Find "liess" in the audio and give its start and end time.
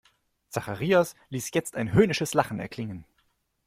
1.29-1.51